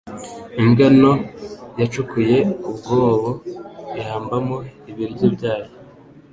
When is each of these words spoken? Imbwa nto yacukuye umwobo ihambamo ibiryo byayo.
Imbwa 0.61 0.87
nto 0.97 1.13
yacukuye 1.79 2.37
umwobo 2.69 3.31
ihambamo 3.99 4.57
ibiryo 4.89 5.25
byayo. 5.35 5.71